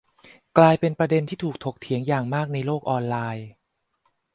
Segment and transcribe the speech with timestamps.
[0.57, 3.47] กลายเป็นประเด็นที่ถูกถกเถียงอย่างมากในโลกออนไลน์